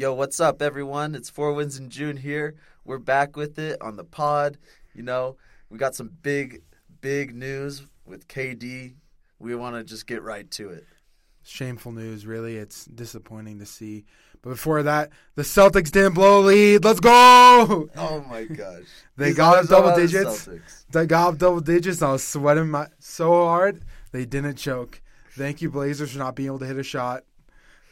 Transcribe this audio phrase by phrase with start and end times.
[0.00, 1.14] Yo, what's up, everyone?
[1.14, 2.54] It's Four Wins in June here.
[2.86, 4.56] We're back with it on the pod.
[4.94, 5.36] You know,
[5.68, 6.62] we got some big,
[7.02, 8.94] big news with KD.
[9.38, 10.86] We want to just get right to it.
[11.42, 12.56] Shameful news, really.
[12.56, 14.06] It's disappointing to see.
[14.40, 16.82] But before that, the Celtics didn't blow a lead.
[16.82, 17.90] Let's go!
[17.94, 18.84] Oh my gosh.
[19.18, 20.46] They These got up double digits.
[20.46, 20.86] Celtics.
[20.90, 22.00] They got up double digits.
[22.00, 23.84] I was sweating my, so hard.
[24.12, 25.02] They didn't choke.
[25.32, 27.24] Thank you, Blazers, for not being able to hit a shot.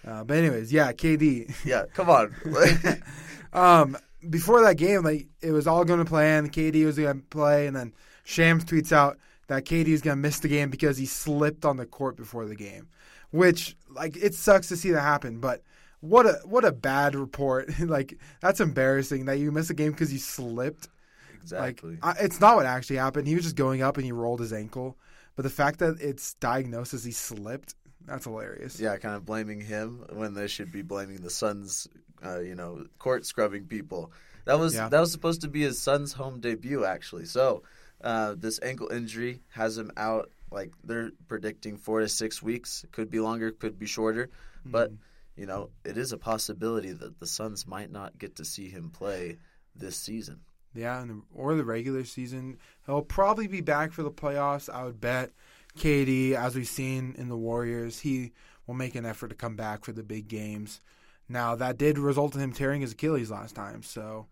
[0.09, 1.55] Uh, but anyways, yeah, KD.
[1.65, 2.35] Yeah, come on.
[3.51, 3.97] Um,
[4.29, 6.51] before that game, like it was all going to plan.
[6.51, 10.21] KD was going to play, and then Shams tweets out that KD is going to
[10.21, 12.89] miss the game because he slipped on the court before the game.
[13.31, 15.41] Which, like, it sucks to see that happen.
[15.41, 15.63] But
[16.01, 17.71] what a what a bad report.
[17.81, 20.89] like that's embarrassing that you miss a game because you slipped.
[21.35, 21.99] exactly.
[22.03, 23.27] Like I, it's not what actually happened.
[23.27, 24.97] He was just going up and he rolled his ankle.
[25.37, 27.75] But the fact that it's diagnosed as he slipped,
[28.09, 28.81] that's hilarious.
[28.81, 31.87] yeah, kind of blaming him when they should be blaming the Suns,
[32.25, 34.13] uh, you know, court scrubbing people.
[34.45, 34.89] That was Yeah.
[34.89, 37.27] that was supposed to be his Suns' home debut, actually.
[37.27, 37.63] So
[38.03, 40.31] uh, this ankle injury has him out.
[40.51, 42.85] Like they're predicting four to six weeks.
[42.93, 44.31] Could be longer, could be shorter.
[44.65, 44.93] But
[45.37, 48.91] you know, it is a possibility that the Suns might not get to see him
[48.91, 49.37] play
[49.77, 50.41] this season.
[50.75, 52.59] Yeah, and the, or the regular season.
[52.87, 54.69] He'll probably be back for the playoffs.
[54.73, 55.31] I would bet.
[55.79, 58.33] KD, as we've seen in the Warriors, he
[58.67, 60.81] will make an effort to come back for the big games.
[61.29, 64.27] Now that did result in him tearing his Achilles last time, so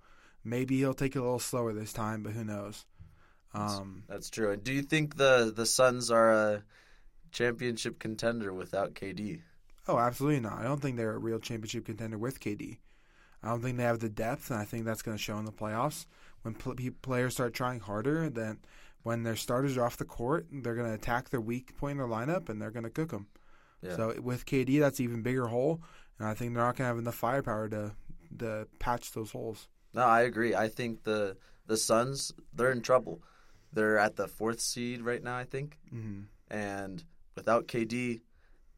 [0.44, 2.22] maybe he'll take it a little slower this time.
[2.22, 2.86] But who knows?
[3.55, 4.50] Um, That's true.
[4.52, 6.62] And do you think the the Suns are a
[7.33, 9.41] championship contender without KD?
[9.89, 10.58] oh, absolutely not.
[10.58, 12.78] I don't think they're a real championship contender with KD.
[13.42, 15.44] I don't think they have the depth, and I think that's going to show in
[15.44, 16.06] the playoffs
[16.42, 18.28] when pl- players start trying harder.
[18.28, 18.58] Then,
[19.06, 21.98] when their starters are off the court, they're going to attack their weak point in
[21.98, 23.28] their lineup, and they're going to cook them.
[23.80, 23.94] Yeah.
[23.94, 25.80] So with KD, that's even bigger hole,
[26.18, 27.92] and I think they're not going to have enough firepower to
[28.40, 29.68] to patch those holes.
[29.94, 30.56] No, I agree.
[30.56, 31.36] I think the
[31.68, 33.22] the Suns they're in trouble.
[33.72, 37.05] They're at the fourth seed right now, I think, hmm and
[37.36, 38.22] without KD,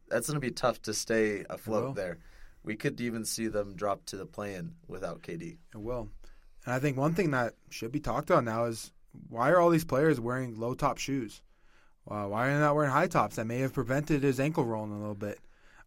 [0.09, 2.19] that's going to be tough to stay afloat there.
[2.63, 5.57] We could even see them drop to the play-in without KD.
[5.73, 6.09] It will,
[6.65, 8.91] and I think one thing that should be talked about now is
[9.29, 11.41] why are all these players wearing low top shoes?
[12.09, 13.35] Uh, why are they not wearing high tops?
[13.35, 15.39] That may have prevented his ankle rolling a little bit.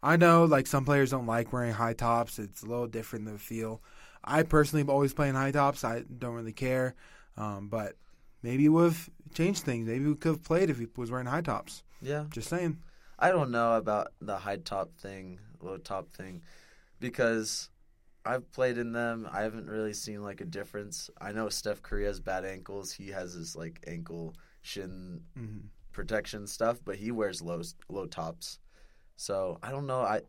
[0.03, 2.39] I know, like some players don't like wearing high tops.
[2.39, 3.83] It's a little different the feel.
[4.25, 5.85] I personally am always playing high tops.
[5.85, 6.95] I don't really care,
[7.37, 7.97] um, but
[8.43, 9.87] maybe it would have changed things.
[9.87, 11.83] Maybe we could have played if he was wearing high tops.
[12.01, 12.79] Yeah, Just saying.
[13.19, 16.43] I don't know about the high top thing, low top thing,
[16.99, 17.69] because
[18.25, 19.29] I've played in them.
[19.31, 21.11] I haven't really seen like a difference.
[21.21, 22.93] I know Steph Curry has bad ankles.
[22.93, 25.59] He has his like ankle shin hmm
[25.93, 28.59] protection stuff, but he wears low low tops.
[29.17, 30.01] So I don't know.
[30.01, 30.23] I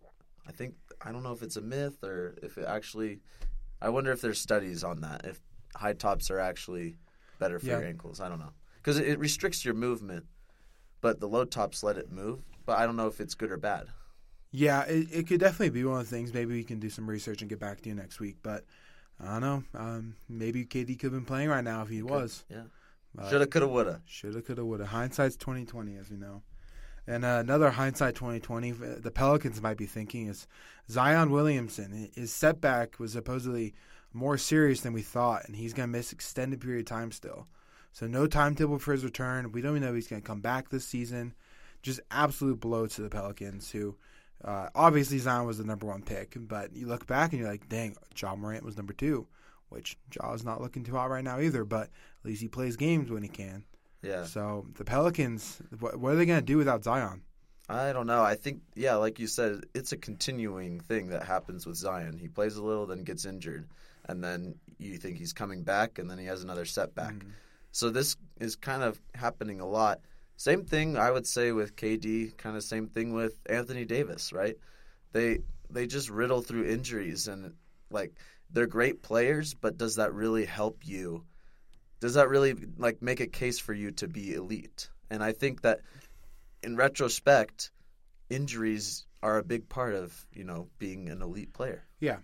[0.48, 3.22] I think I don't know if it's a myth or if it actually.
[3.82, 5.26] I wonder if there's studies on that.
[5.26, 5.40] If
[5.76, 6.98] high tops are actually
[7.40, 7.80] better for Yeah.
[7.80, 8.20] your ankles.
[8.20, 10.26] I don't know because it restricts your movement,
[11.02, 12.44] but the low tops let it move.
[12.66, 13.88] But I don't know if it's good or bad.
[14.56, 16.32] Yeah, it, it could definitely be one of the things.
[16.32, 18.38] Maybe we can do some research and get back to you next week.
[18.44, 18.64] But
[19.20, 19.64] I don't know.
[19.74, 22.46] Um, maybe KD could have been playing right now if he was.
[22.50, 22.64] Yeah.
[23.30, 24.02] Shoulda, coulda, woulda.
[24.06, 24.86] Shoulda, coulda, woulda.
[24.86, 26.44] Hindsight's twenty twenty, as we know.
[27.08, 28.72] And uh, another hindsight twenty twenty.
[28.72, 30.48] The Pelicans might be thinking is
[30.90, 32.10] Zion Williamson.
[32.14, 33.74] His setback was supposedly
[34.14, 37.48] more serious than we thought, and he's gonna miss extended period of time still.
[37.92, 39.52] So no timetable for his return.
[39.52, 41.34] We don't even know if he's gonna come back this season.
[41.82, 43.96] Just absolute blow to the Pelicans, who
[44.44, 47.70] uh, obviously Zion was the number one pick, but you look back and you're like,
[47.70, 49.28] dang, Ja Morant was number two,
[49.70, 51.64] which Ja's not looking too hot right now either.
[51.64, 53.64] But at least he plays games when he can.
[54.02, 54.26] Yeah.
[54.26, 57.22] So the Pelicans, what, what are they going to do without Zion?
[57.70, 58.22] I don't know.
[58.22, 62.18] I think, yeah, like you said, it's a continuing thing that happens with Zion.
[62.18, 63.70] He plays a little, then gets injured,
[64.06, 67.14] and then you think he's coming back, and then he has another setback.
[67.14, 67.32] Mm.
[67.72, 70.02] So this is kind of happening a lot.
[70.38, 72.38] Same thing I would say with KD.
[72.38, 74.56] Kind of same thing with Anthony Davis, right?
[75.12, 75.40] They
[75.70, 77.54] they just riddle through injuries, and
[77.90, 78.14] like
[78.52, 81.24] they're great players, but does that really help you?
[82.00, 84.90] Does that really like make a case for you to be elite?
[85.10, 85.82] And I think that
[86.62, 87.72] in retrospect,
[88.30, 91.84] injuries are a big part of you know being an elite player.
[92.00, 92.18] Yeah.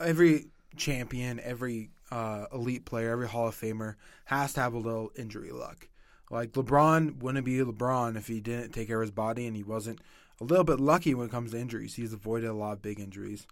[0.00, 0.46] Every
[0.76, 3.94] champion, every uh, elite player, every Hall of Famer
[4.24, 5.88] has to have a little injury luck.
[6.32, 9.62] Like LeBron wouldn't be LeBron if he didn't take care of his body and he
[9.62, 10.00] wasn't
[10.40, 11.94] a little bit lucky when it comes to injuries.
[11.94, 13.46] He's avoided a lot of big injuries.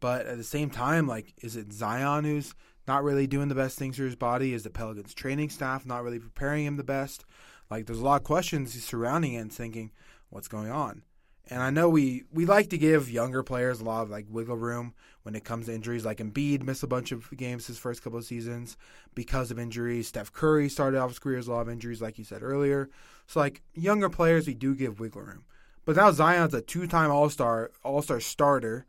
[0.00, 2.54] But at the same time, like, is it Zion who's
[2.88, 4.54] not really doing the best things for his body?
[4.54, 7.24] Is the Pelicans training staff not really preparing him the best?
[7.70, 9.92] Like, there's a lot of questions surrounding it and thinking,
[10.30, 11.02] what's going on?
[11.48, 14.56] And I know we, we like to give younger players a lot of like wiggle
[14.56, 16.04] room when it comes to injuries.
[16.04, 18.76] Like Embiid missed a bunch of games his first couple of seasons
[19.14, 20.08] because of injuries.
[20.08, 22.88] Steph Curry started off his career with a lot of injuries, like you said earlier.
[23.26, 25.44] So like younger players, we do give wiggle room.
[25.84, 28.86] But now Zion's a two-time All Star, All Star starter,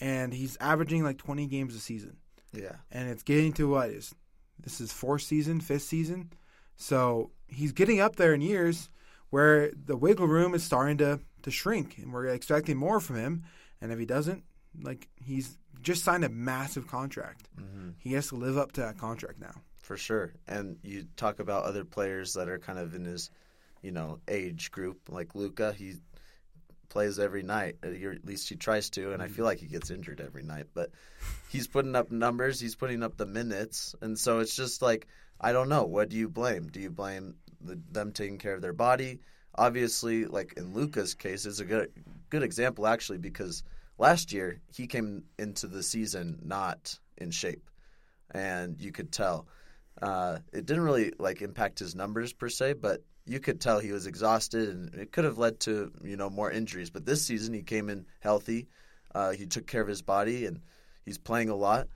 [0.00, 2.16] and he's averaging like 20 games a season.
[2.52, 2.76] Yeah.
[2.92, 4.14] And it's getting to what is
[4.62, 6.30] this is fourth season, fifth season,
[6.76, 8.90] so he's getting up there in years
[9.30, 13.44] where the wiggle room is starting to to shrink, and we're expecting more from him.
[13.80, 14.44] And if he doesn't,
[14.82, 17.90] like he's just signed a massive contract, Mm-hmm.
[17.98, 19.54] he has to live up to that contract now.
[19.80, 20.32] For sure.
[20.48, 23.30] And you talk about other players that are kind of in his,
[23.82, 25.72] you know, age group, like Luka.
[25.72, 25.94] He
[26.88, 29.90] plays every night, or at least he tries to, and I feel like he gets
[29.90, 30.66] injured every night.
[30.74, 30.90] But
[31.48, 35.06] he's putting up numbers, he's putting up the minutes, and so it's just like
[35.40, 35.84] I don't know.
[35.84, 36.66] What do you blame?
[36.68, 39.20] Do you blame the, them taking care of their body?
[39.54, 41.92] Obviously, like in Luka's case, it's a good
[42.30, 43.62] good example actually because
[43.98, 47.70] last year he came into the season not in shape,
[48.30, 49.46] and you could tell.
[50.00, 53.92] Uh, it didn't really like impact his numbers per se, but you could tell he
[53.92, 56.90] was exhausted, and it could have led to you know more injuries.
[56.90, 58.68] But this season he came in healthy.
[59.14, 60.60] Uh, he took care of his body, and
[61.04, 61.88] he's playing a lot,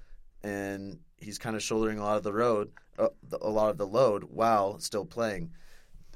[0.43, 3.09] and he's kind of shouldering a lot of the road, uh,
[3.41, 5.53] a lot of the load while still playing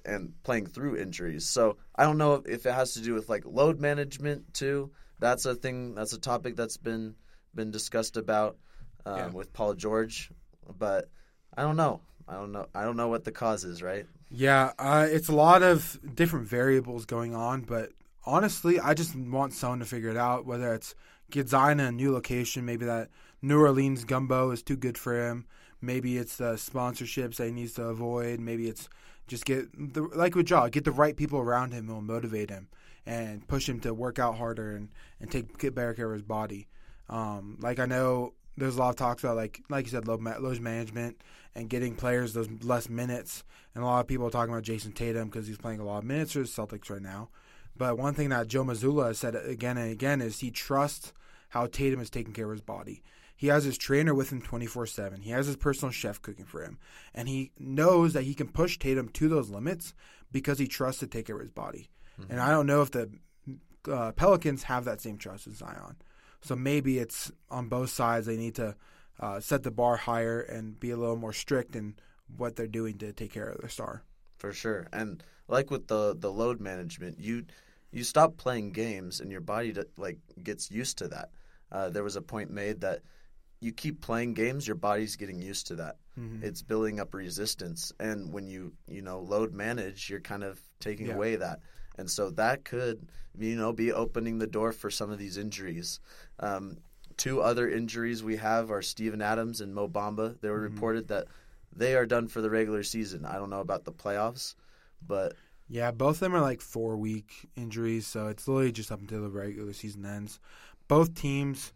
[0.04, 1.46] and playing through injuries.
[1.46, 4.90] So I don't know if it has to do with like load management too.
[5.20, 5.94] That's a thing.
[5.94, 7.14] That's a topic that's been
[7.54, 8.56] been discussed about
[9.06, 9.28] um, Yeah.
[9.28, 10.30] with Paul George,
[10.78, 11.08] but
[11.56, 12.00] I don't know.
[12.26, 12.66] I don't know.
[12.74, 13.82] I don't know what the cause is.
[13.82, 14.06] Right?
[14.30, 17.90] Yeah, uh, it's a lot of different variables going on, but
[18.26, 20.46] honestly, I just want someone to figure it out.
[20.46, 20.94] Whether it's
[21.30, 23.10] get Zion in a new location, maybe that
[23.42, 25.46] New Orleans gumbo is too good for him.
[25.80, 28.40] Maybe it's the sponsorships that he needs to avoid.
[28.40, 28.88] Maybe it's
[29.26, 32.50] just get the like with Ja, get the right people around him who will motivate
[32.50, 32.68] him
[33.06, 34.88] and push him to work out harder and
[35.20, 36.68] and take get better care of his body.
[37.08, 40.22] Um, like I know there's a lot of talks about like like you said, load,
[40.22, 41.20] load management
[41.54, 43.44] and getting players those less minutes.
[43.74, 45.98] And a lot of people are talking about Jayson Tatum because he's playing a lot
[45.98, 47.28] of minutes for the Celtics right now.
[47.76, 51.12] But one thing that Joe Mazzulla has said again and again is he trusts
[51.48, 53.02] how Tatum is taking care of his body.
[53.36, 55.20] He has his trainer with him 24 7.
[55.20, 56.78] He has his personal chef cooking for him.
[57.14, 59.92] And he knows that he can push Tatum to those limits
[60.30, 61.88] because he trusts to take care of his body.
[62.28, 63.10] And I don't know if the
[63.90, 65.96] uh, Pelicans have that same trust with Zion.
[66.42, 68.26] So maybe it's on both sides.
[68.26, 68.76] They need to
[69.20, 71.94] uh, set the bar higher and be a little more strict in
[72.36, 74.02] what they're doing to take care of their star.
[74.38, 74.86] For sure.
[74.92, 77.44] And like with the the load management, you
[77.90, 81.30] you stop playing games and your body to, like gets used to that.
[81.72, 83.00] Uh, there was a point made that
[83.60, 85.96] you keep playing games, your body's getting used to that.
[86.42, 91.06] It's building up resistance, and when you you know load manage, you're kind of taking
[91.08, 91.14] Yeah.
[91.14, 91.58] away that,
[91.98, 93.06] and so that could
[93.38, 96.00] you know be opening the door for some of these injuries.
[96.40, 96.78] Um,
[97.16, 100.40] two other injuries we have are Steven Adams and Mo Bamba.
[100.40, 101.26] They were reported that
[101.74, 103.24] they are done for the regular season.
[103.24, 104.54] I don't know about the playoffs,
[105.06, 105.34] but
[105.68, 109.22] Yeah, both of them are like four week injuries, so it's literally just up until
[109.22, 110.38] the regular season ends.
[110.88, 111.72] Both teams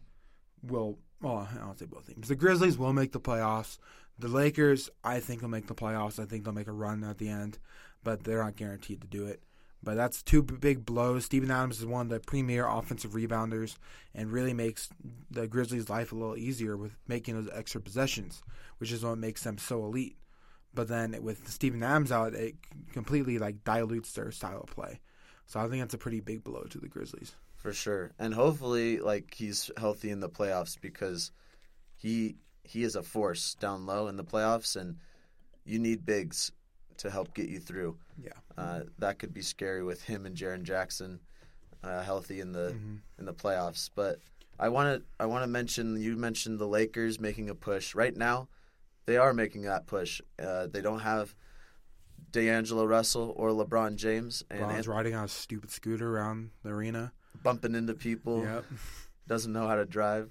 [0.61, 2.27] will, well, I don't say both teams.
[2.27, 3.77] The Grizzlies will make the playoffs.
[4.19, 6.19] The Lakers, I think, will make the playoffs.
[6.19, 7.57] I think they'll make a run at the end,
[8.03, 9.41] but they're not guaranteed to do it.
[9.81, 11.25] But that's two big blows.
[11.25, 13.77] Steven Adams is one of the premier offensive rebounders
[14.13, 14.89] and really makes
[15.31, 18.41] the Grizzlies' life a little easier with making those extra possessions,
[18.79, 20.17] which is what makes them so elite.
[20.73, 22.55] But then with Steven Adams out, it
[22.91, 24.99] completely like dilutes their style of play.
[25.45, 27.35] So I think that's a pretty big blow to the Grizzlies.
[27.55, 28.11] for sure.
[28.19, 31.31] And hopefully, like he's healthy in the playoffs because
[31.95, 34.97] he he is a force down low in the playoffs, and
[35.65, 36.51] you need bigs
[36.99, 37.97] to help get you through.
[38.21, 38.31] Yeah.
[38.57, 41.19] Uh, that could be scary with him and Jaren Jackson
[41.83, 42.75] uh, healthy in the
[43.17, 43.89] in the playoffs.
[43.93, 44.19] But
[44.59, 48.15] I want to I want to mention you mentioned the Lakers making a push right
[48.15, 48.47] now.
[49.05, 50.21] They are making that push.
[50.37, 51.33] Uh, they don't have
[52.31, 56.69] D'Angelo Russell or LeBron James, and Bron's An- riding on a stupid scooter around the
[56.69, 57.11] arena.
[57.41, 58.43] bumping into people.
[58.43, 58.65] Yep.
[59.27, 60.29] doesn't know how to drive.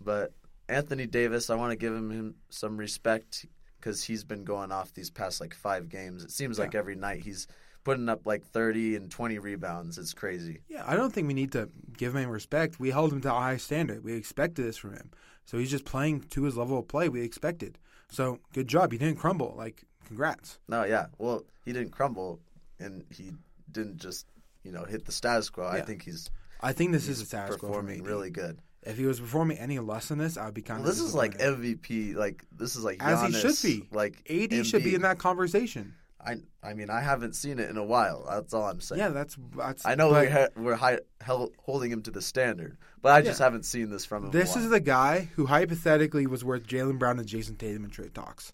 [0.00, 0.32] But
[0.68, 3.46] Anthony Davis, I want to give him, him some respect
[3.80, 6.24] because he's been going off these past like five games.
[6.24, 7.46] It seems like every night he's
[7.84, 9.98] putting up like 30 and 20 rebounds.
[9.98, 10.60] It's crazy.
[10.68, 12.78] Yeah, I don't think we need to give him respect.
[12.78, 14.04] We held him to a high standard.
[14.04, 15.10] We expected this from him.
[15.44, 17.78] So he's just playing to his level of play we expected.
[18.10, 18.92] So good job.
[18.92, 19.54] He didn't crumble.
[19.56, 20.58] Like, congrats.
[20.68, 21.06] No, yeah.
[21.18, 22.40] Well, he didn't crumble
[22.78, 23.32] and he
[23.72, 24.26] didn't just,
[24.64, 25.66] you know, hit the status quo.
[25.66, 26.30] I think he's,
[26.60, 28.58] I think this is a status quo for performing really good.
[28.82, 31.04] If he was performing any less than this, I would be kind Well, of this
[31.04, 31.38] is like.
[31.38, 32.14] MVP.
[32.14, 33.88] Like this is like As he should be.
[33.90, 35.94] Like AD should be in that conversation.
[36.20, 38.26] I I mean I haven't seen it in a while.
[38.28, 38.98] That's all I'm saying.
[39.00, 39.86] Yeah, that's that's.
[39.86, 43.22] I know but we ha- we're high, held, holding him to the standard, but I
[43.22, 44.30] just haven't seen this from him.
[44.32, 48.14] This is the guy who hypothetically was worth Jaylen Brown and Jayson Tatum in trade
[48.14, 48.52] talks.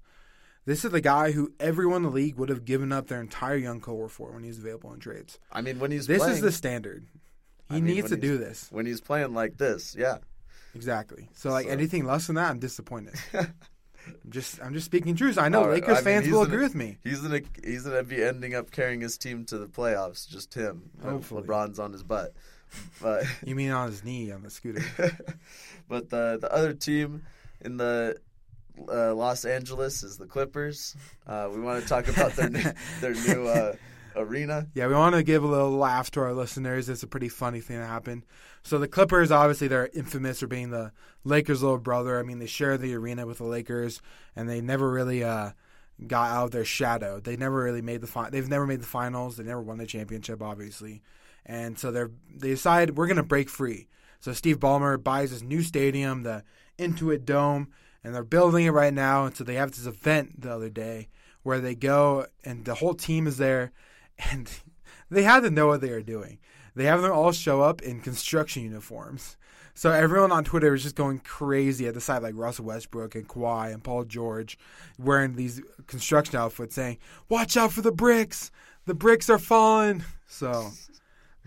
[0.67, 3.57] This is the guy who everyone in the league would have given up their entire
[3.57, 5.39] young core for when he was available in trades.
[5.53, 7.07] I mean, when he's This playing, is the standard.
[7.71, 8.69] He I mean, needs to do this.
[8.71, 9.95] when he's playing like this.
[9.99, 10.19] Yeah,
[10.75, 11.29] Exactly.
[11.35, 13.15] So like So- anything less than that, I'm disappointed.
[13.35, 15.39] I'm just I'm just speaking truth.
[15.39, 16.99] I know right, Lakers I mean, fans will gonna- agree with me.
[17.03, 20.29] he's gonna he's gonna be ending up carrying his team to the playoffs.
[20.29, 20.91] Just him.
[21.03, 21.43] Hopefully.
[21.43, 22.35] LeBron's on his butt.
[23.01, 24.83] But You mean on his knee on the scooter?
[25.89, 27.23] but the the other team
[27.61, 28.17] in the
[28.89, 30.97] uh, Los Angeles is the Clippers.
[31.27, 33.77] Uh, we want to talk about their new, their new uh,
[34.17, 34.69] arena.
[34.75, 36.89] Yeah, we want to give a little laugh to our listeners.
[36.89, 38.25] It's a pretty funny thing that happened.
[38.63, 40.93] So the Clippers, obviously, they're infamous for being the
[41.25, 42.19] Lakers' little brother.
[42.19, 44.01] I mean, they share the arena with the Lakers,
[44.35, 45.51] and they never really uh,
[46.07, 47.21] got out of their shadow.
[47.21, 49.37] They never really made the fi- They've never made the finals.
[49.37, 51.03] They never won the championship, obviously,
[51.47, 53.89] and so they're they decide we're to break free.
[54.21, 56.45] So Steve Ballmer buys this new stadium, the
[56.79, 57.69] Intuit Dome,
[58.03, 59.27] and they're building it right now.
[59.27, 61.09] And so they have this event the other day
[61.43, 63.73] where they go and the whole team is there,
[64.31, 64.51] and
[65.11, 66.39] they had to know what they were doing.
[66.75, 69.37] They have them all show up in construction uniforms.
[69.75, 73.29] So everyone on Twitter was just going crazy at the side, like Russell Westbrook and
[73.29, 74.57] Kawhi and Paul George,
[74.99, 78.53] wearing these construction outfits, saying, "Watch out for the bricks!
[78.87, 80.71] The bricks are falling." So,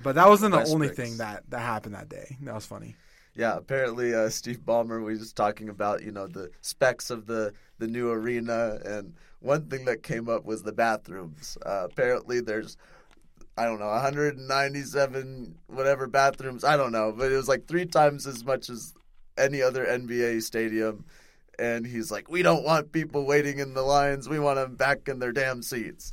[0.03, 0.97] but that wasn't the only bricks.
[0.97, 2.37] thing that that happened that day.
[2.41, 2.95] That was funny.
[3.37, 7.53] Yeah, apparently uh, Steve Ballmer was just talking about you know the specs of the
[7.77, 11.55] the new arena, and one thing that came up was the bathrooms.
[11.63, 12.77] Uh, apparently, there's
[13.55, 16.63] I don't know 197 whatever bathrooms.
[16.63, 18.95] I don't know, but it was like three times as much as
[19.37, 21.05] any other NBA stadium.
[21.59, 24.27] And he's like, "We don't want people waiting in the lines.
[24.27, 26.11] We want them back in their damn seats."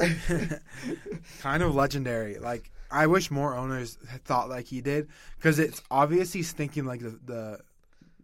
[1.40, 2.38] kind of legendary.
[2.38, 7.00] Like I wish more owners thought like he did because it's obvious he's thinking like
[7.00, 7.60] the, the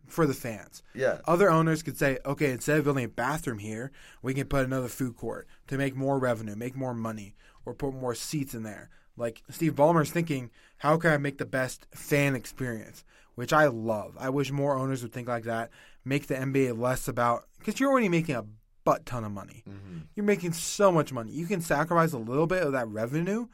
[0.06, 0.82] for the fans.
[0.94, 4.64] yeah, Other owners could say, okay, instead of building a bathroom here, we can put
[4.64, 8.64] another food court to make more revenue, make more money, or put more seats in
[8.64, 8.90] there.
[9.16, 13.04] Like Steve Ballmer's thinking, how can I make the best fan experience?
[13.36, 14.16] Which I love.
[14.18, 15.70] I wish more owners would think like that.
[16.04, 18.44] Make the NBA less about because you're already making a
[18.84, 19.62] butt ton of money.
[19.68, 19.98] Mm-hmm.
[20.16, 21.32] You're making so much money.
[21.32, 23.46] You can sacrifice a little bit of that revenue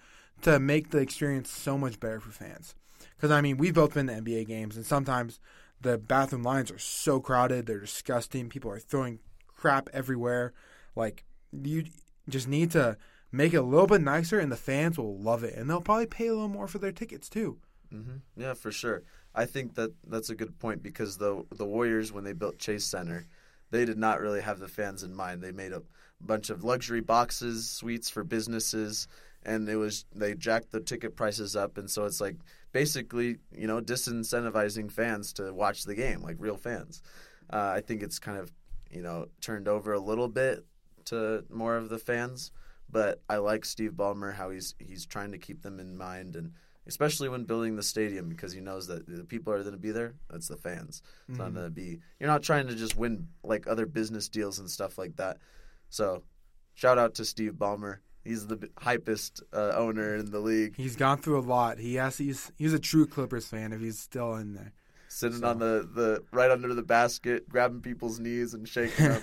[0.42, 2.74] to make the experience so much better for fans.
[3.16, 5.40] Because I mean, we've both been to NBA games, and sometimes
[5.80, 8.48] the bathroom lines are so crowded, they're disgusting.
[8.48, 10.52] People are throwing crap everywhere.
[10.94, 11.84] Like you
[12.28, 12.96] just need to
[13.32, 16.06] make it a little bit nicer, and the fans will love it, and they'll probably
[16.06, 17.58] pay a little more for their tickets too.
[17.90, 19.02] hmm Yeah, for sure.
[19.34, 22.84] I think that that's a good point because the the Warriors when they built Chase
[22.84, 23.26] Center,
[23.70, 25.42] they did not really have the fans in mind.
[25.42, 25.82] They made a
[26.20, 29.06] bunch of luxury boxes, suites for businesses,
[29.44, 32.36] and it was they jacked the ticket prices up, and so it's like
[32.72, 37.02] basically you know disincentivizing fans to watch the game like real fans.
[37.50, 38.52] Uh, I think it's kind of
[38.90, 40.64] you know turned over a little bit
[41.06, 42.50] to more of the fans,
[42.90, 46.52] but I like Steve Ballmer how he's he's trying to keep them in mind and
[46.86, 49.90] especially when building the stadium because he knows that the people are going to be
[49.90, 50.14] there.
[50.30, 51.02] That's the fans.
[51.28, 51.98] It's not going to be.
[52.20, 55.38] You're not trying to just win like other business deals and stuff like that.
[55.88, 56.22] So,
[56.74, 57.98] shout out to Steve Ballmer.
[58.26, 61.78] He's the hypest uh, owner in the league, He's gone through a lot.
[61.78, 64.72] He has he's he's a true Clippers fan if he's still in there.
[65.08, 69.22] sitting So- on the, the right under the basket, grabbing people's knees and shaking them.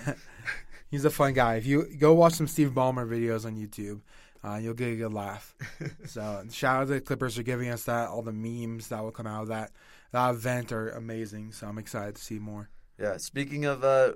[0.90, 1.56] he's a fun guy.
[1.56, 4.00] If you go watch some Steve Ballmer videos on YouTube,
[4.42, 5.54] uh, you'll get a good laugh.
[6.06, 8.08] so shout out to the Clippers for giving us that.
[8.08, 9.70] All the memes that will come out of that
[10.12, 11.52] that event are amazing.
[11.52, 12.68] So I'm excited to see more.
[13.00, 13.16] Yeah.
[13.16, 14.12] Speaking of uh,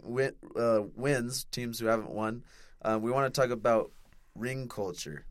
[0.00, 2.44] win, uh, wins, teams who haven't won,
[2.82, 3.90] uh, we want to talk about
[4.34, 5.26] ring culture,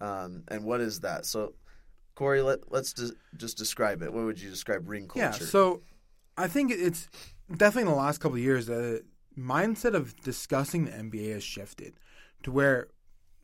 [0.00, 1.26] um, and what is that?
[1.26, 1.54] So,
[2.14, 4.12] Corey, let, let's des- just describe it.
[4.12, 5.20] What would you describe ring culture?
[5.20, 5.82] Yeah, so
[6.36, 7.08] I think it's
[7.54, 9.02] definitely in the last couple of years the
[9.38, 11.94] mindset of discussing the NBA has shifted
[12.42, 12.88] to where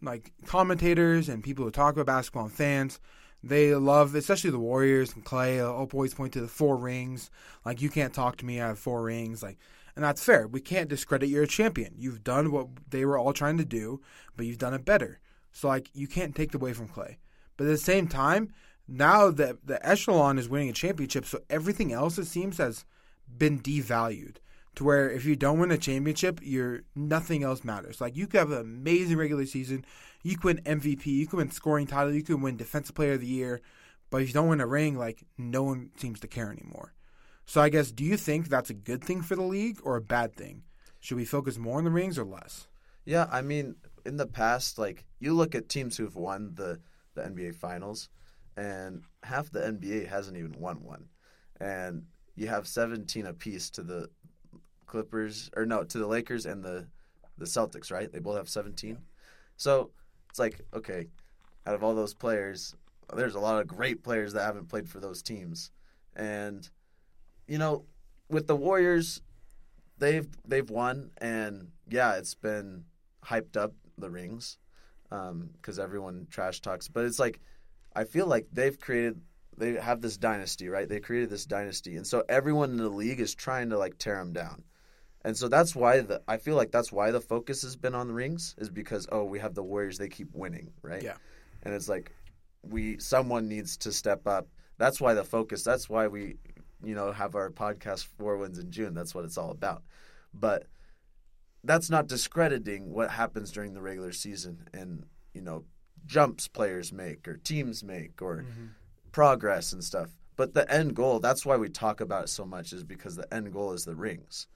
[0.01, 2.99] like commentators and people who talk about basketball and fans
[3.45, 7.31] they love especially the Warriors and Clay uh, always point to the four rings
[7.65, 9.59] like you can't talk to me I have four rings like
[9.95, 10.47] and that's fair.
[10.47, 11.95] We can't discredit you're a champion.
[11.97, 14.01] You've done what they were all trying to do
[14.37, 15.21] but you've done it better.
[15.53, 17.19] So like you can't take it away from Clay.
[17.57, 18.53] But at the same time
[18.89, 22.85] now the the echelon is winning a championship, so everything else it seems has
[23.29, 24.37] been devalued.
[24.77, 28.01] To where if you don't win a championship, you're nothing else matters.
[28.01, 29.85] Like you could have an amazing regular season,
[30.23, 33.21] you could win MVP, you could win scoring title, you could win defensive player of
[33.21, 33.61] the year,
[34.09, 36.95] but if you don't win a ring, like no one seems to care anymore.
[37.47, 40.01] So I guess do you think that's a good thing for the league or a
[40.01, 40.63] bad thing?
[41.01, 42.69] Should we focus more on the rings or less?
[43.05, 46.81] Yeah, I mean, in the past, like you look at teams who've won the
[47.15, 48.09] the NBA Finals,
[48.57, 51.07] and half the NBA hasn't even won one,
[51.61, 54.09] and you have 17 apiece to the
[54.87, 56.87] Clippers or no to the Lakers and the
[57.39, 58.13] the Celtics, right?
[58.13, 58.99] They both have 17.
[59.57, 59.91] So
[60.31, 61.09] it's like okay,
[61.67, 62.75] out of all those players,
[63.15, 65.71] there's a lot of great players that haven't played for those teams,
[66.15, 66.69] and
[67.53, 67.85] you know,
[68.31, 69.21] with the Warriors,
[69.99, 72.85] they've they've won, and yeah, it's been
[73.23, 74.57] hyped up the rings
[75.11, 77.41] because um, everyone trash talks, but it's like
[77.95, 79.21] I feel like they've created
[79.59, 80.89] they have this dynasty, right?
[80.89, 84.17] They created this dynasty, and so everyone in the league is trying to like tear
[84.17, 84.65] them down.
[85.23, 88.09] And so that's why the I feel like that's why the focus has been on
[88.09, 91.17] the rings is because oh we have the Warriors they keep winning right Yeah.
[91.65, 92.13] and it's like
[92.63, 96.39] we someone needs to step up that's why the focus that's why we
[96.85, 98.95] you know have our podcast four wins in June.
[98.95, 99.83] That's what it's all about.
[100.35, 100.67] But
[101.65, 105.65] that's not discrediting what happens during the regular season and you know
[106.07, 108.45] jumps players make or teams make or
[109.13, 110.11] progress and stuff.
[110.37, 113.33] But the end goal that's why we talk about it so much is because the
[113.33, 114.47] end goal is the rings.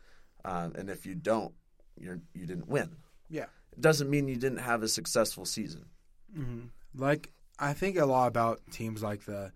[0.45, 1.55] Um, and if you don't
[1.99, 2.97] you're you didn't win.
[3.29, 3.47] Yeah.
[3.73, 5.87] it doesn't mean you didn't have a successful season.
[6.35, 9.53] Hmm Like I think a lot about teams like the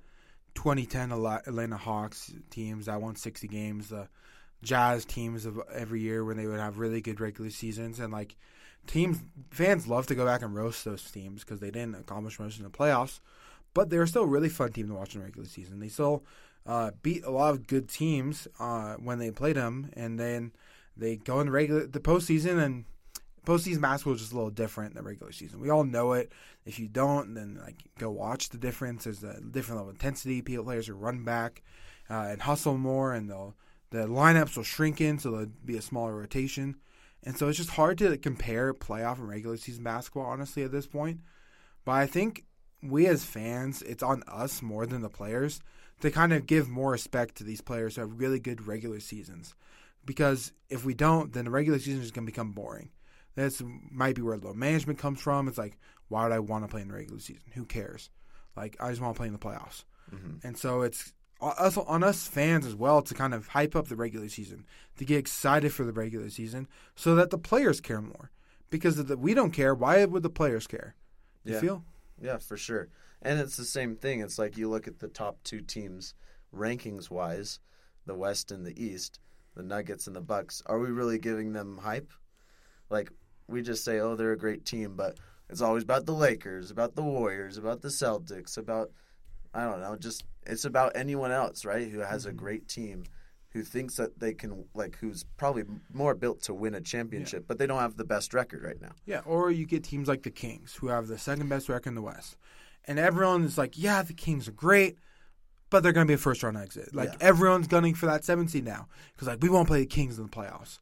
[0.55, 4.09] 2010 Atlanta Hawks teams that won 60 games, the
[4.63, 8.37] Jazz teams of every year when they would have really good regular seasons, and like
[8.87, 9.19] teams
[9.51, 12.65] fans love to go back and roast those teams because they didn't accomplish much in
[12.65, 13.21] the playoffs,
[13.75, 15.81] but they were still a really fun team to watch in the regular season.
[15.81, 16.25] They still
[16.67, 20.53] uh, beat a lot of good teams uh, when they played them, and then
[20.97, 22.85] they go in regular the postseason and
[23.47, 25.61] postseason basketball is just a little different than regular season.
[25.61, 26.33] We all know it.
[26.65, 29.05] If you don't, then like go watch the difference.
[29.05, 30.43] There's a different level of intensity.
[30.43, 31.63] Players will run back
[32.09, 33.55] uh, and hustle more, and they'll
[33.91, 36.77] the lineups will shrink in, so there'll be a smaller rotation.
[37.23, 40.87] And so it's just hard to compare playoff and regular season basketball, honestly, at this
[40.87, 41.21] point.
[41.85, 42.45] But I think
[42.83, 45.61] we as fans, it's on us more than the players
[46.01, 49.55] to kind of give more respect to these players who have really good regular seasons.
[50.07, 52.91] Because if we don't, then the regular season is going to become boring.
[53.35, 55.49] This might be where load management comes from.
[55.49, 55.79] It's like,
[56.09, 57.45] why would I want to play in the regular season?
[57.55, 58.11] Who cares?
[58.57, 59.85] Like, I just want to play in the playoffs.
[60.15, 60.47] Mm-hmm.
[60.47, 63.89] And so it's on us, on us fans as well to kind of hype up
[63.89, 64.67] the regular season,
[64.99, 68.31] to get excited for the regular season, so that the players care more.
[68.69, 70.95] Because if the, we don't care, why would the players care?
[71.45, 71.61] You Yeah.
[71.61, 71.85] feel?
[72.21, 72.89] Yeah, for sure.
[73.23, 74.21] And it's the same thing.
[74.21, 76.15] It's like you look at the top two teams
[76.55, 77.61] rankings wise,
[78.07, 79.21] the West and the East,
[79.55, 80.63] the Nuggets and the Bucks.
[80.67, 82.11] Are we really giving them hype?
[82.91, 83.11] Like
[83.51, 86.95] we just say, "Oh, they're a great team," but it's always about the Lakers, about
[86.95, 88.91] the Warriors, about the Celtics, about
[89.53, 91.89] I don't know, just it's about anyone else, right?
[91.89, 92.39] Who has a mm-hmm.
[92.39, 93.05] great team
[93.53, 97.59] who thinks that they can like who's probably more built to win a championship, but
[97.59, 98.93] they don't have the best record right now.
[99.07, 101.95] Yeah, or you get teams like the Kings, who have the second best record in
[101.97, 102.37] the West.
[102.85, 104.97] And everyone is like, yeah, the Kings are great,
[105.69, 106.95] but they're going to be a first round exit.
[106.95, 107.17] Like, Yeah.
[107.21, 108.89] everyone's gunning for that seven seed now.
[109.13, 110.79] Because, like, we won't play the Kings in the playoffs.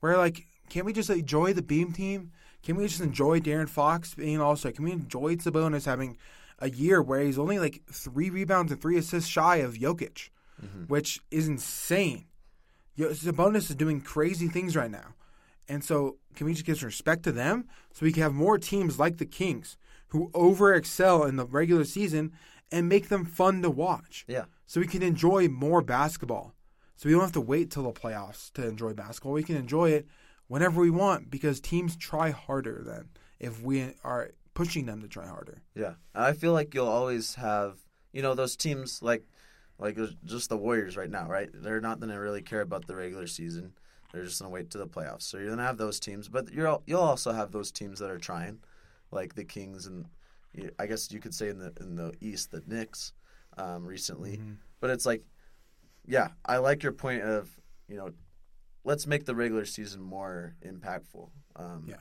[0.00, 2.32] We're like, can't we just enjoy the Beam team?
[2.62, 4.70] Can we just enjoy De'Aaron Fox being also?
[4.70, 6.16] Can we enjoy Sabonis having
[6.60, 10.28] a year where he's only like three rebounds and three assists shy of Jokic,
[10.62, 10.84] mm-hmm.
[10.84, 12.26] which is insane.
[12.94, 15.14] Yo- Sabonis is doing crazy things right now.
[15.68, 18.58] And so, can we just give some respect to them so we can have more
[18.58, 19.76] teams like the Kings
[20.08, 22.32] who over excel in the regular season
[22.72, 24.24] and make them fun to watch?
[24.28, 24.44] Yeah.
[24.66, 26.54] So we can enjoy more basketball.
[26.96, 29.32] So we don't have to wait till the playoffs to enjoy basketball.
[29.32, 30.06] We can enjoy it
[30.50, 33.08] whenever we want because teams try harder then
[33.38, 35.62] if we are pushing them to try harder.
[35.76, 37.78] Yeah, I feel like you'll always have
[38.12, 39.24] you know those teams like
[39.78, 41.48] like just the Warriors right now, right?
[41.54, 43.72] They're not going to really care about the regular season.
[44.12, 45.22] They're just going to wait to the playoffs.
[45.22, 48.10] So you're going to have those teams, but you're you'll also have those teams that
[48.10, 48.58] are trying,
[49.12, 50.06] like the Kings and
[50.80, 53.12] I guess you could say in the in the East the Knicks
[53.56, 54.40] um, recently.
[54.80, 55.22] But it's like,
[56.06, 57.48] yeah, I like your point of
[57.88, 58.10] you know,
[58.84, 61.30] let's make the regular season more impactful.
[61.56, 61.96] Um, Yeah.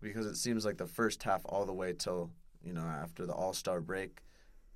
[0.00, 2.30] because it seems like the first half all the way till
[2.62, 4.22] you know after the All Star break,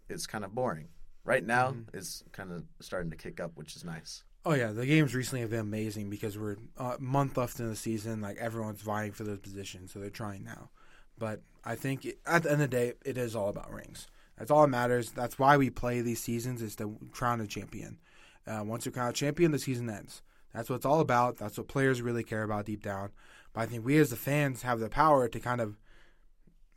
[0.08, 0.88] it's kind of boring.
[1.24, 4.22] Right now, it's kind of starting to kick up, which is nice.
[4.44, 7.74] Oh yeah, the games recently have been amazing because we're a month left in the
[7.74, 8.20] season.
[8.20, 10.70] Like everyone's vying for those positions, so they're trying now.
[11.18, 14.06] But I think it, at the end of the day, it is all about rings.
[14.38, 15.10] That's all that matters.
[15.10, 17.98] That's why we play these seasons is to crown a champion.
[18.46, 20.22] Uh, once you're crowned a champion, the season ends.
[20.56, 21.36] That's what it's all about.
[21.36, 23.10] That's what players really care about deep down.
[23.52, 25.76] But I think we as the fans have the power to kind of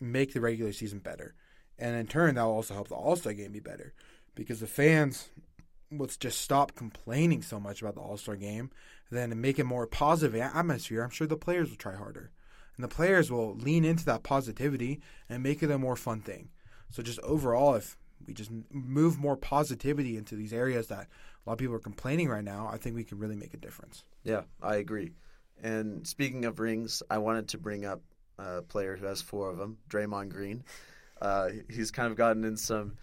[0.01, 1.33] make the regular season better,
[1.77, 3.93] and in turn, that will also help the All Star game be better
[4.35, 5.29] because the fans
[5.91, 8.69] let's just stop complaining so much about the All Star game,
[9.09, 11.01] then make it more positive atmosphere.
[11.01, 12.31] I'm sure the players will try harder.
[12.79, 16.47] and the players will lean into that positivity and make it a more fun thing.
[16.89, 21.07] So just overall, if we just move more positivity into these areas that
[21.49, 24.03] lot of people are complaining right now, I think we can really make a difference.
[24.23, 25.13] Yeah, I agree.
[25.61, 28.01] And speaking of rings, I wanted to bring up
[28.37, 30.63] a player who has four of them, Draymond Green.
[31.19, 32.93] Uh, he's kind of gotten in some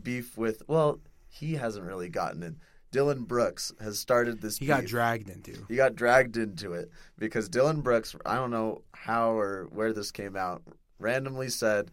[0.00, 0.62] beef with.
[0.68, 2.56] Well, he hasn't really gotten in.
[2.90, 4.58] Dillon Brooks has started this.
[4.58, 4.76] He beef.
[4.76, 5.64] got dragged into.
[5.66, 8.14] He got dragged into it because Dillon Brooks.
[8.26, 10.62] I don't know how or where this came out.
[10.98, 11.90] Randomly said,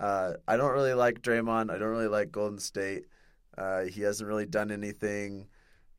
[0.00, 1.70] uh, "I don't really like Draymond.
[1.70, 3.06] I don't really like Golden State.
[3.56, 5.46] Uh, he hasn't really done anything.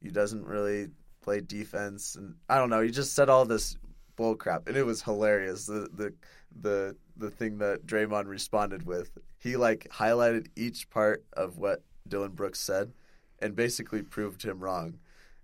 [0.01, 0.89] He doesn't really
[1.21, 2.81] play defense, and I don't know.
[2.81, 3.77] He just said all this
[4.15, 5.65] bull crap, and it was hilarious.
[5.65, 6.13] The the
[6.61, 12.31] the the thing that Draymond responded with, he like highlighted each part of what Dillon
[12.31, 12.91] Brooks said,
[13.39, 14.99] and basically proved him wrong,